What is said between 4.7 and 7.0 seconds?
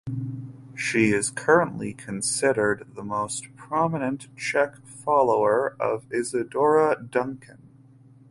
follower of Isadora